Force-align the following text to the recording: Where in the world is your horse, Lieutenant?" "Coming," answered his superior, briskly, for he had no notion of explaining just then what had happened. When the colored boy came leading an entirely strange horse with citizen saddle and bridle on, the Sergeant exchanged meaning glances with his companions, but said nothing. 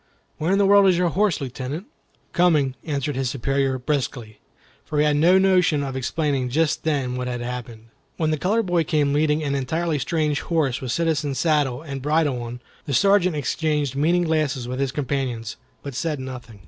Where 0.39 0.51
in 0.51 0.57
the 0.57 0.65
world 0.65 0.87
is 0.87 0.97
your 0.97 1.09
horse, 1.09 1.39
Lieutenant?" 1.39 1.85
"Coming," 2.33 2.73
answered 2.83 3.15
his 3.15 3.29
superior, 3.29 3.77
briskly, 3.77 4.39
for 4.83 4.97
he 4.97 5.05
had 5.05 5.15
no 5.17 5.37
notion 5.37 5.83
of 5.83 5.95
explaining 5.95 6.49
just 6.49 6.83
then 6.85 7.15
what 7.15 7.27
had 7.27 7.41
happened. 7.41 7.89
When 8.17 8.31
the 8.31 8.39
colored 8.39 8.65
boy 8.65 8.83
came 8.83 9.13
leading 9.13 9.43
an 9.43 9.53
entirely 9.53 9.99
strange 9.99 10.41
horse 10.41 10.81
with 10.81 10.91
citizen 10.91 11.35
saddle 11.35 11.83
and 11.83 12.01
bridle 12.01 12.41
on, 12.41 12.61
the 12.87 12.95
Sergeant 12.95 13.35
exchanged 13.35 13.95
meaning 13.95 14.23
glances 14.23 14.67
with 14.67 14.79
his 14.79 14.91
companions, 14.91 15.57
but 15.83 15.93
said 15.93 16.19
nothing. 16.19 16.59